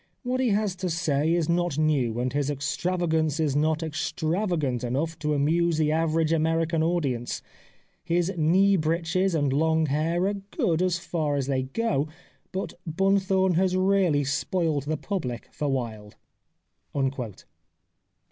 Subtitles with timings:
[0.23, 4.83] What he has to say is not new, and his extravagance is not extra vagant
[4.83, 7.43] enough to amuse the average American audience.
[8.03, 12.07] His knee breeches and long hair are good as far as they go;
[12.51, 16.15] but Bunthorne has really spoiled the public for Wilde."